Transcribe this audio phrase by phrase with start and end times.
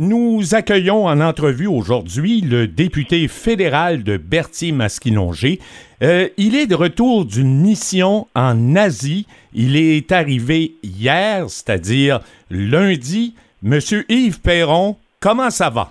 [0.00, 5.58] Nous accueillons en entrevue aujourd'hui le député fédéral de Berthier-Masquinongé.
[6.04, 9.26] Euh, il est de retour d'une mission en Asie.
[9.54, 13.34] Il est arrivé hier, c'est-à-dire lundi.
[13.64, 15.90] Monsieur Yves Perron, comment ça va?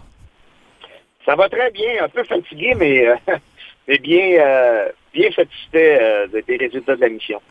[1.25, 3.15] Ça va très bien, un peu fatigué, mais, euh,
[4.01, 5.99] bien, euh, bien satisfait
[6.47, 7.41] des résultats de la mission.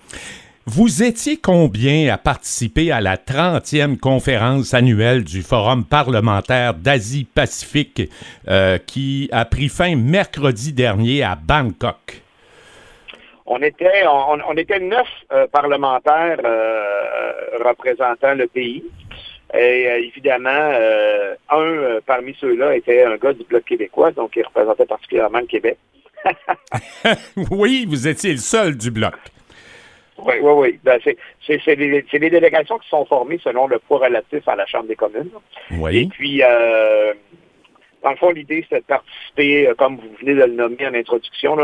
[0.68, 8.10] Vous étiez combien à participer à la 30e conférence annuelle du Forum parlementaire d'Asie-Pacifique
[8.48, 12.21] euh, qui a pris fin mercredi dernier à Bangkok?
[13.46, 17.32] On était, on, était neuf euh, parlementaires euh,
[17.64, 18.82] représentant le pays.
[19.54, 20.72] Et évidemment,
[21.50, 25.79] un parmi ceux-là était un gars du Bloc québécois, donc il représentait particulièrement le Québec.
[27.52, 29.14] oui, vous étiez le seul du Bloc.
[30.18, 30.80] Oui, oui, oui.
[30.82, 34.97] Ben, c'est des, délégations qui sont formées selon le poids relatif à la Chambre des
[34.97, 35.30] communes.
[35.72, 35.98] Oui.
[35.98, 37.12] Et puis, euh,
[38.02, 40.94] dans le fond, l'idée, c'est de participer, euh, comme vous venez de le nommer en
[40.94, 41.56] introduction,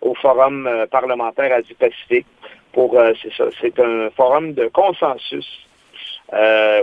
[0.00, 2.26] au Forum euh, parlementaire Asie-Pacifique.
[2.72, 5.66] Pour, c'est ça, c'est un forum de consensus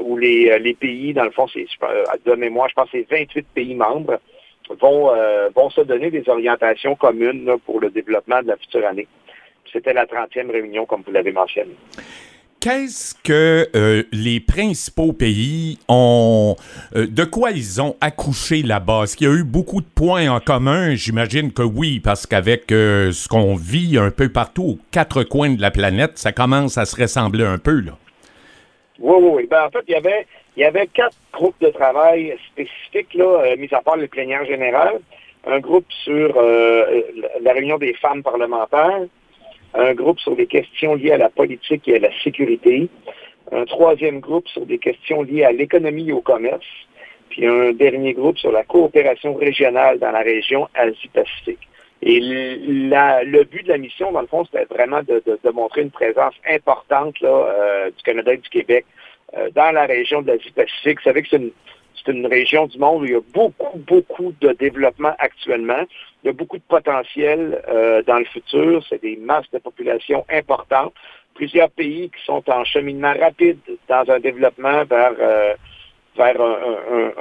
[0.02, 1.66] où les, les pays, dans le fond, c'est,
[2.26, 4.20] de mémoire, je pense que c'est 28 pays membres,
[4.82, 5.14] vont,
[5.56, 9.08] vont se donner des orientations communes pour le développement de la future année.
[9.72, 11.76] C'était la 30e réunion, comme vous l'avez mentionné.
[12.60, 16.56] Qu'est-ce que euh, les principaux pays ont...
[16.96, 19.04] Euh, de quoi ils ont accouché là-bas?
[19.04, 20.96] Est-ce qu'il y a eu beaucoup de points en commun?
[20.96, 25.52] J'imagine que oui, parce qu'avec euh, ce qu'on vit un peu partout aux quatre coins
[25.52, 27.92] de la planète, ça commence à se ressembler un peu, là.
[29.00, 29.48] Oui, oui, oui.
[29.50, 33.56] Ben, en fait, il y avait, il y avait quatre groupes de travail spécifiques, là,
[33.56, 35.00] mis à part les plénières générales.
[35.46, 36.42] Un groupe sur
[37.42, 39.04] la réunion des femmes parlementaires,
[39.78, 42.90] un groupe sur des questions liées à la politique et à la sécurité,
[43.52, 46.66] un troisième groupe sur des questions liées à l'économie et au commerce,
[47.30, 51.68] puis un dernier groupe sur la coopération régionale dans la région Asie-Pacifique.
[52.02, 56.36] Et le but de la mission, dans le fond, c'était vraiment de, montrer une présence
[56.50, 58.86] importante là, euh, du Canada et du Québec
[59.36, 61.00] euh, dans la région de l'Asie-Pacifique.
[61.00, 61.52] Vous savez que c'est une,
[62.08, 65.84] c'est une région du monde où il y a beaucoup, beaucoup de développement actuellement.
[66.24, 68.84] Il y a beaucoup de potentiel euh, dans le futur.
[68.90, 70.94] C'est des masses de population importantes.
[71.36, 75.54] Plusieurs pays qui sont en cheminement rapide dans un développement vers, euh,
[76.18, 76.42] vers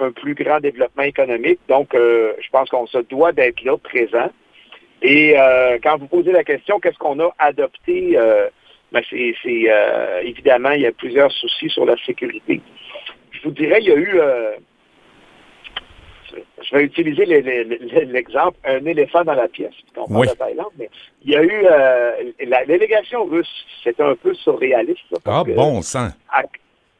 [0.00, 1.58] un, plus grand développement économique.
[1.68, 4.30] Donc, euh, je pense qu'on se doit d'être là, présent.
[5.02, 5.34] Et
[5.82, 8.18] quand vous posez la question, qu'est-ce qu'on a adopté?
[8.92, 9.34] Ben c'est
[10.22, 12.62] évidemment, il y a plusieurs soucis sur la sécurité.
[13.30, 14.20] Je vous dirais, il y a eu
[16.62, 20.90] je vais utiliser l'exemple, un éléphant dans la pièce, on parle de Thaïlande, mais
[21.24, 25.00] il y a eu euh, la délégation russe, c'était un peu surréaliste.
[25.24, 26.08] ah, bon sang!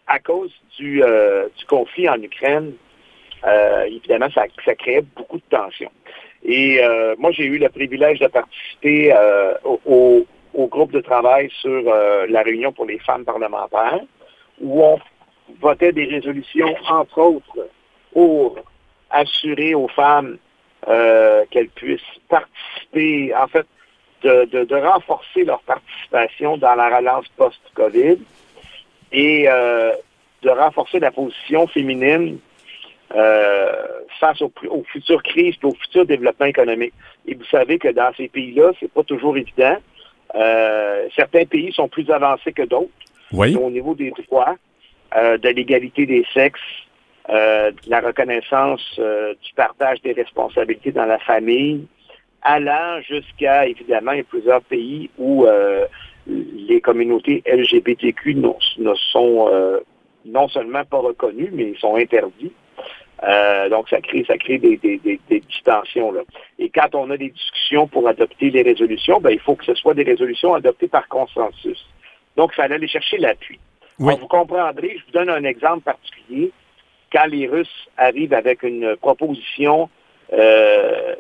[0.09, 2.73] À, cause du, euh, du, conflit en Ukraine,
[3.45, 5.91] euh, évidemment, ça, ça créait beaucoup de tensions.
[6.45, 6.81] Et
[7.19, 9.13] moi, j'ai eu le privilège de participer
[9.65, 14.01] au, au, groupe de travail sur la réunion pour les femmes parlementaires,
[14.61, 15.01] où on
[15.61, 17.69] votait des résolutions, entre autres,
[18.13, 18.59] pour
[19.11, 20.39] assurer aux femmes
[20.89, 23.67] euh, qu'elles puissent participer, en fait,
[24.23, 28.19] de, renforcer leur participation dans la relance post-COVID
[29.13, 29.93] et euh,
[30.43, 32.39] de renforcer la position féminine
[33.15, 33.73] euh,
[34.19, 34.53] face aux,
[34.93, 36.95] futures crises et au futur développement économique.
[37.27, 39.77] Et vous savez que dans ces pays-là, c'est pas toujours évident.
[41.15, 42.91] certains pays sont plus avancés que d'autres
[43.33, 44.57] au niveau des droits,
[45.15, 46.61] de l'égalité des sexes,
[47.29, 51.87] euh, la reconnaissance euh, du partage des responsabilités dans la famille,
[52.43, 55.87] allant jusqu'à, évidemment, il y a plusieurs pays où euh,
[56.29, 59.51] les communautés LGBTQ ne sont
[60.25, 62.53] non seulement pas reconnues, mais sont interdits.
[63.71, 66.13] donc, ça crée, ça crée des, des, des, tensions.
[66.13, 66.23] Là.
[66.59, 69.75] Et quand on a des discussions pour adopter les résolutions, ben, il faut que ce
[69.75, 71.85] soit des résolutions adoptées par consensus.
[72.37, 73.59] Donc, il fallait aller chercher l'appui.
[73.99, 76.53] vous comprendrez, je vous donne un exemple particulier
[77.17, 79.89] quand les Russes arrivent avec une proposition
[80.33, 81.15] euh,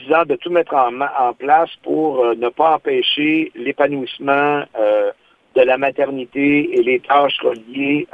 [0.00, 5.12] disant de tout mettre en, place pour euh, ne pas empêcher l'épanouissement euh,
[5.54, 8.06] de la maternité et les tâches reliées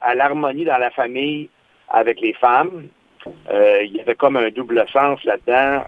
[0.00, 1.48] à l'harmonie dans la famille
[1.88, 2.86] avec les femmes.
[3.50, 5.82] il y avait comme un double sens là-dedans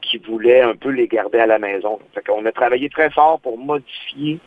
[0.00, 1.98] qui voulait un peu les garder à la maison.
[2.30, 4.38] On a travaillé très fort pour modifier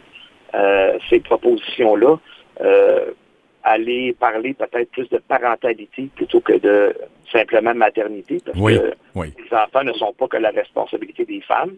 [1.08, 2.18] ces propositions-là
[3.64, 6.96] aller parler peut-être plus de parentalité plutôt que de
[7.32, 11.76] simplement maternité, parce que les enfants ne sont pas que la responsabilité des femmes.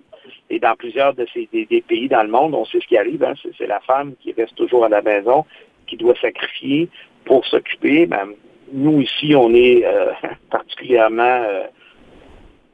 [0.50, 3.24] Et dans plusieurs de ces des, pays dans le monde, on sait ce qui arrive,
[3.24, 5.46] hein, c'est la femme qui reste toujours à la maison,
[5.88, 6.90] qui doit sacrifier
[7.26, 8.06] pour s'occuper.
[8.06, 8.30] Ben,
[8.72, 9.84] nous ici, on est
[10.50, 11.46] particulièrement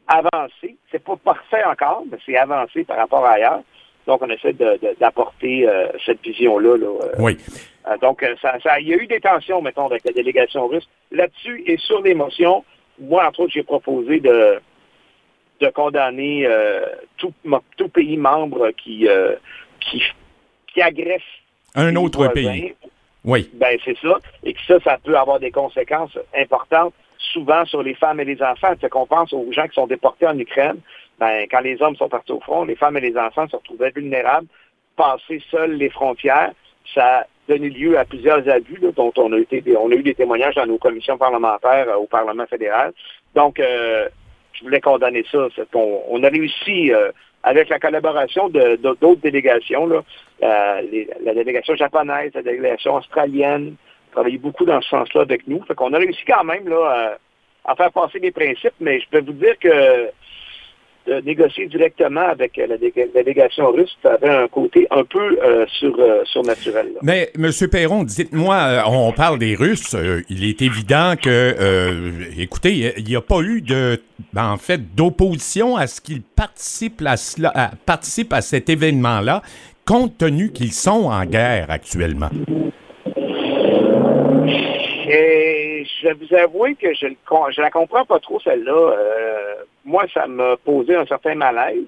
[0.07, 0.77] avancé.
[0.91, 3.61] C'est pas parfait encore, mais c'est avancé par rapport à ailleurs.
[4.07, 4.53] Donc, on essaie
[4.99, 5.67] d'apporter
[6.05, 6.77] cette vision-là.
[7.19, 7.37] oui.
[8.01, 11.63] donc, ça, ça, il y a eu des tensions, mettons, avec la délégation russe là-dessus.
[11.67, 12.63] Et sur l'émotion,
[12.99, 14.59] moi, entre autres, j'ai proposé de,
[15.59, 16.85] de condamner euh,
[17.17, 17.33] tout,
[17.77, 19.35] tout, pays membre qui, euh,
[19.79, 20.01] qui,
[20.73, 21.21] qui agresse
[21.75, 22.73] un autre pays.
[23.23, 23.49] Oui.
[23.53, 24.17] Ben, c'est ça.
[24.43, 26.93] Et que ça, ça peut avoir des conséquences importantes,
[27.33, 28.73] souvent sur les femmes et les enfants.
[28.79, 30.77] C'est qu'on pense aux gens qui sont déportés en Ukraine.
[31.19, 33.91] Ben, quand les hommes sont partis au front, les femmes et les enfants se retrouvaient
[33.91, 34.47] vulnérables,
[34.95, 36.51] passer seuls les frontières.
[36.93, 40.15] Ça a donné lieu à plusieurs abus, dont on a, été, on a eu des
[40.15, 42.93] témoignages dans nos commissions parlementaires euh, au Parlement fédéral.
[43.35, 43.59] Donc,
[44.57, 45.47] je voulais condamner ça.
[45.73, 47.11] On, a réussi, euh,
[47.43, 50.03] avec la collaboration d'autres délégations, là,
[50.43, 50.81] euh,
[51.23, 53.75] la délégation japonaise, la délégation australienne,
[54.11, 55.63] travaillé beaucoup dans ce sens-là avec nous.
[55.65, 57.17] Fait qu'on a réussi quand même là,
[57.65, 60.09] à faire passer des principes, mais je peux vous dire que
[61.07, 65.97] de négocier directement avec la, délégation russe, ça avait un côté un peu euh, sur,
[65.99, 66.89] euh, surnaturel.
[67.01, 67.51] Mais, M.
[67.71, 69.95] Perron, dites-moi, euh, on parle des Russes.
[70.29, 71.55] il est évident que,
[72.37, 74.01] écoutez, il n'y a pas eu de,
[74.33, 79.41] ben, en fait, d'opposition à ce qu'ils participent à, cela, participent à cet événement-là,
[79.85, 82.29] compte tenu qu'ils sont en guerre actuellement.
[85.09, 88.91] Et je vais vous avouer que je ne la comprends pas trop, celle-là
[89.87, 91.85] moi, ça m'a posé un certain malaise.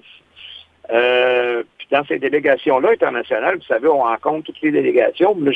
[0.90, 5.36] Euh, puis dans ces délégations-là internationales, vous savez, on rencontre toutes les délégations.
[5.38, 5.52] Là,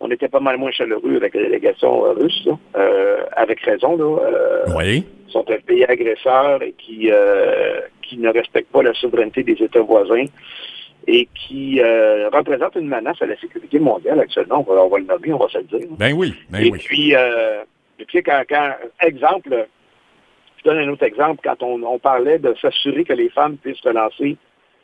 [0.00, 3.96] on était pas mal moins chaleureux avec les délégations euh, russes, euh, avec raison.
[3.96, 5.04] Là, oui.
[5.28, 7.10] Ils sont un pays agresseur et qui,
[8.02, 10.24] qui ne respecte pas la souveraineté des États voisins
[11.08, 11.80] et qui
[12.32, 14.64] représente une menace à la sécurité mondiale actuellement.
[14.66, 15.88] On va, le nommer, on va se le dire.
[15.98, 16.78] Ben oui, ben et oui.
[16.78, 18.70] Puis, et puis quand, quand,
[19.00, 19.66] exemple,
[20.66, 21.40] donne un autre exemple.
[21.42, 24.36] Quand on, parlait de s'assurer que les femmes puissent se lancer,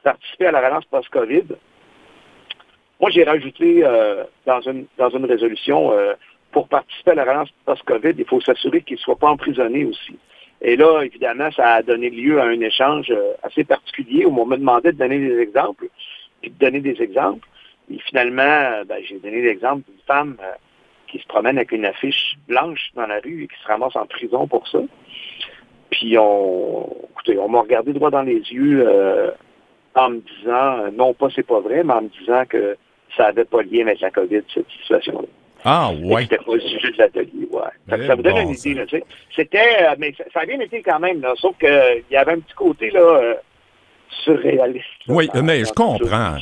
[0.03, 1.45] participer à la relance post-COVID,
[3.01, 6.15] moi, j'ai rajouté euh, dans, une, dans une résolution, euh,
[6.53, 10.17] pour participer à la relance post-COVID, il faut s'assurer qu'ils ne soient pas emprisonnés aussi.
[10.61, 14.47] Et là, évidemment, ça a donné lieu à un échange euh, assez particulier où on
[14.47, 15.89] me demandait de donner des exemples,
[16.41, 17.49] puis de donner des exemples.
[17.93, 20.37] Et finalement, ben, j'ai donné l'exemple d'une femme
[21.09, 24.07] qui se promène avec une affiche blanche dans la rue et qui se ramasse en
[24.07, 24.79] prison pour ça.
[25.93, 29.31] Puis on, écoutez, on m'a regardé droit dans les yeux euh,
[29.95, 32.77] en me disant, euh, non pas c'est pas vrai, mais en me disant que
[33.15, 35.29] ça n'avait pas lien avec la COVID, cette situation-là.
[35.65, 36.23] Ah, ouais.
[36.23, 37.61] C'était pas le sujet de l'atelier, ouais.
[37.89, 39.05] ça eh vous donne une idée, là, tu sais.
[39.37, 42.41] C'était, euh, mais ça, a bien été quand même, là, sauf qu'il y avait un
[42.41, 43.35] petit côté, là,
[44.25, 44.87] surréaliste.
[45.09, 46.37] oui, mais je comprends.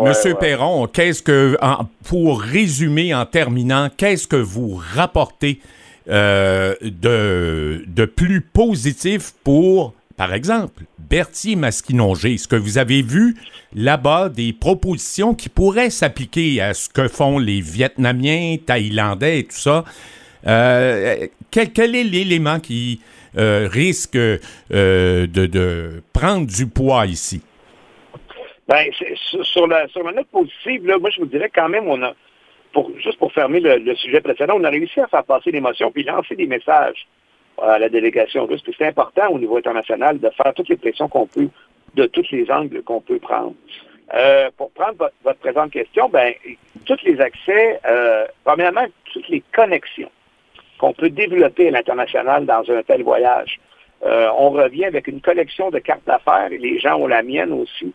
[0.00, 1.56] Monsieur Perron, qu'est-ce que,
[2.08, 5.58] pour résumer en terminant, qu'est-ce que vous rapportez
[6.08, 12.34] euh, de, de plus positif pour, par exemple, Berthier-Masquinongé?
[12.34, 13.36] Est-ce que vous avez vu
[13.74, 19.56] là-bas des propositions qui pourraient s'appliquer à ce que font les Vietnamiens, Thaïlandais et tout
[19.56, 19.84] ça?
[20.46, 23.00] Euh, quel, est l'élément qui
[23.36, 24.38] euh, risque de,
[25.26, 27.42] de, prendre du poids ici?
[28.68, 28.84] Bien,
[29.42, 32.14] sur, la, sur la note positive, là, moi, je vous dirais quand même, on a,
[33.02, 36.46] juste pour le, sujet précédent, on a réussi à faire passer l'émotion puis lancer des
[36.46, 37.06] messages
[37.60, 38.62] à la délégation russe.
[38.76, 41.48] c'est important au niveau international de faire toutes les pressions qu'on peut,
[41.94, 43.54] de tous les angles qu'on peut prendre.
[44.14, 46.32] Euh, pour prendre votre, présente question, ben,
[46.86, 50.10] tous les accès, euh, premièrement, toutes les connexions
[50.78, 53.60] qu'on peut développer à l'international dans un tel voyage.
[54.04, 57.52] Euh, on revient avec une collection de cartes d'affaires, et les gens ont la mienne
[57.52, 57.92] aussi,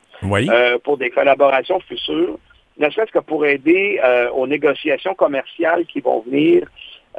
[0.83, 2.37] pour des collaborations futures
[2.77, 6.67] ne serait-ce que pour aider euh, aux négociations commerciales qui vont venir.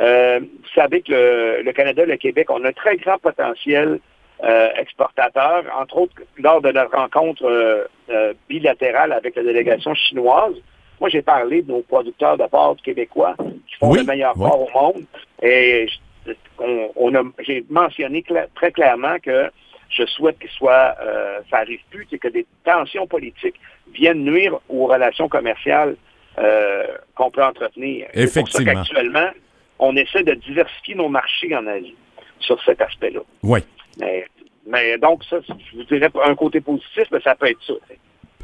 [0.00, 4.00] Euh, vous savez que le, Canada et le Québec ont un très grand potentiel
[4.42, 7.88] euh, exportateur, entre autres lors de notre rencontre
[8.48, 10.56] bilatérale avec la délégation chinoise.
[11.00, 14.78] Moi, j'ai parlé de nos producteurs de porc québécois qui font le meilleur porc au
[14.78, 15.04] monde.
[15.42, 15.86] Et
[17.40, 19.50] j'ai mentionné très clairement que
[19.94, 23.56] je souhaite qu'il soit, euh, ça n'arrive plus, c'est que des tensions politiques
[23.94, 25.96] viennent nuire aux relations commerciales
[26.38, 26.84] euh,
[27.14, 28.08] qu'on peut entretenir.
[28.12, 28.72] Effectivement.
[28.84, 29.30] C'est Actuellement,
[29.78, 31.94] on essaie de diversifier nos marchés en Asie
[32.40, 33.20] sur cet aspect-là.
[33.42, 33.60] Oui.
[34.66, 37.74] Mais, donc, ça, je vous dirais un côté positif, mais ça peut être ça.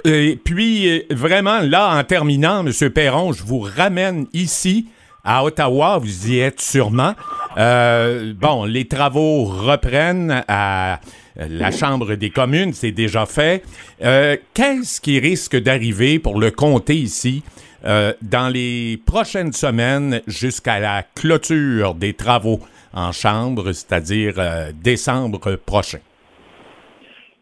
[0.05, 2.91] Et puis, vraiment, là, en terminant, M.
[2.91, 4.87] Perron, je vous ramène ici
[5.25, 7.15] à Ottawa, vous y êtes sûrement.
[7.59, 11.01] Euh, bon, les travaux reprennent à
[11.49, 13.63] la Chambre des communes, c'est déjà fait.
[14.03, 17.43] Euh, qu'est-ce qui risque d'arriver pour le comté ici
[17.83, 22.61] dans les prochaines semaines jusqu'à la clôture des travaux
[22.93, 24.35] en chambre, c'est-à-dire
[24.75, 26.01] décembre prochain?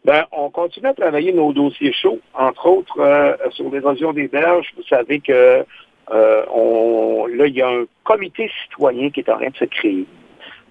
[0.05, 4.67] Ben, on continue à travailler nos dossiers chauds, entre autres sur l'érosion des berges.
[4.77, 5.65] Vous savez que
[6.09, 10.05] là, il y a un comité citoyen qui est en train de se créer.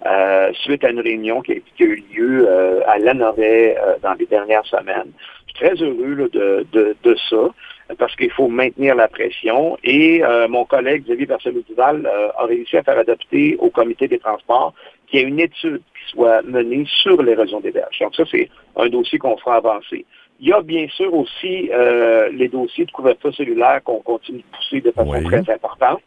[0.07, 4.27] Euh, suite à une réunion qui a, eu lieu euh, à Lanoret euh, dans les
[4.27, 5.11] dernières semaines.
[5.49, 9.77] Je suis très heureux de, de, ça parce qu'il faut maintenir la pression.
[9.83, 14.75] Et mon collègue Xavier Barcelot-Duval a réussi à faire adopter au comité des transports
[15.07, 17.99] qu'il y ait une étude qui soit menée sur l'érosion des berges.
[17.99, 20.05] Donc ça, c'est un dossier qu'on fera avancer.
[20.39, 21.71] Il y a bien sûr aussi
[22.33, 26.03] les dossiers de couverture cellulaire qu'on continue de pousser de façon très importante.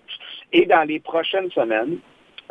[0.53, 1.97] Et dans les prochaines semaines,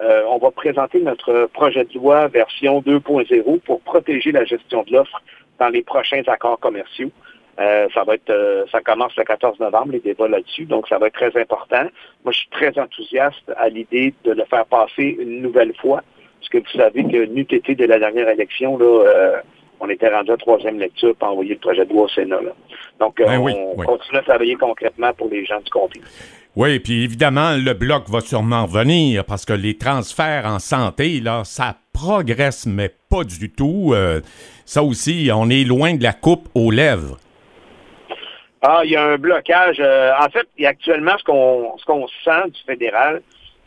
[0.02, 4.92] euh, on va présenter notre projet de loi version 2.0 pour protéger la gestion de
[4.92, 5.22] l'offre
[5.58, 7.10] dans les prochains accords commerciaux.
[7.58, 10.96] Euh, ça va être, euh, ça commence le 14 novembre, les débats là-dessus, donc ça
[10.96, 11.84] va être très important.
[12.24, 16.02] Moi, je suis très enthousiaste à l'idée de le faire passer une nouvelle fois,
[16.38, 19.42] parce que vous savez que n'eût de la dernière élection, là,
[19.80, 22.38] on était rendu à troisième lecture pour envoyer le projet de loi au Sénat.
[22.98, 26.00] Donc, ben on continue à travailler concrètement pour les gens du comté.
[26.56, 31.42] Oui, puis évidemment, le bloc va sûrement venir parce que les transferts en santé, là,
[31.44, 33.92] ça progresse, mais pas du tout.
[33.94, 34.20] Euh,
[34.64, 37.18] ça aussi, on est loin de la coupe aux lèvres.
[38.62, 39.76] Ah, il y a un blocage.
[39.78, 43.22] Euh, en fait, actuellement, ce qu'on ce qu'on sent du fédéral,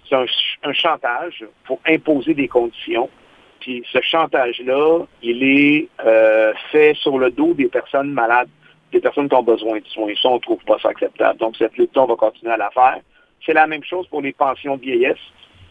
[0.10, 3.10] c'est un, chantage pour imposer des conditions.
[3.62, 8.50] Puis ce chantage-là, il est euh, fait sur le dos des personnes malades
[8.94, 10.14] des personnes qui ont besoin de soins.
[10.22, 11.40] Ça, on ne trouve pas ça acceptable.
[11.40, 13.00] Donc, cette lutte on va continuer à la faire.
[13.46, 15.18] C'est la même chose pour les pensions de vieillesse.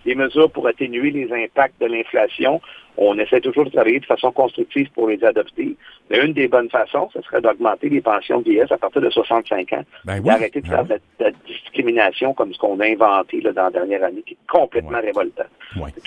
[0.05, 2.61] Les mesures pour atténuer les impacts de l'inflation,
[2.97, 5.77] on essaie toujours de travailler de façon constructive pour les adopter.
[6.11, 9.09] Mais une des bonnes façons, ce serait d'augmenter les pensions de vieillesse à partir de
[9.09, 9.85] 65 ans.
[10.05, 13.65] Ben d'arrêter de ben faire de, la, discrimination comme ce qu'on a inventé là, dans
[13.65, 15.45] la dernière année, qui est complètement révoltant.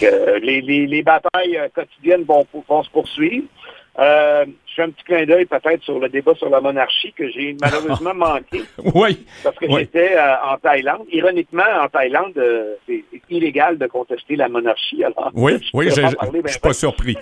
[0.03, 3.47] Euh, les, batailles euh, quotidiennes vont, vont se poursuivre.
[3.97, 7.29] Euh, je fais un petit clin d'œil peut-être sur le débat sur la monarchie que
[7.29, 8.63] j'ai malheureusement manqué.
[8.93, 9.25] Oui.
[9.43, 11.05] Parce que j'étais euh, en Thaïlande.
[11.11, 15.03] Ironiquement, en Thaïlande, euh, c'est illégal de contester la monarchie.
[15.03, 17.15] Alors, oui, oui, je ne suis pas surpris.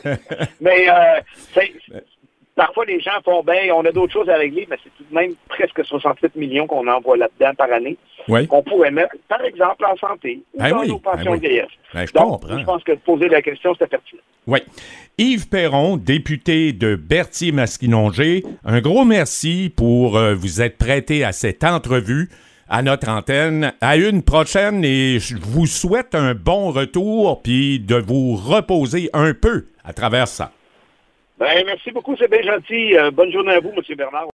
[0.60, 0.86] mais
[2.54, 5.14] parfois, les gens font bien, on a d'autres choses à régler, mais c'est tout de
[5.14, 7.96] même presque 67 millions qu'on envoie là-dedans par année.
[8.28, 8.46] Oui.
[8.46, 12.12] Qu'on pourrait mettre, par exemple, en santé ou ben dans nos ben pensions ben je
[12.12, 14.22] Donc, je pense que poser la question, c'est pertinent.
[14.46, 14.60] Oui.
[15.18, 21.64] Yves Perron, député de Berthier-Masquinongé, un gros merci pour euh, vous être prêté à cette
[21.64, 22.28] entrevue
[22.68, 23.72] à notre antenne.
[23.80, 29.34] À une prochaine et je vous souhaite un bon retour puis de vous reposer un
[29.34, 30.52] peu à travers ça.
[31.38, 32.96] Ben, merci beaucoup, c'est bien gentil.
[32.96, 33.96] Euh, bonne journée à vous, M.
[33.96, 34.26] Bernard.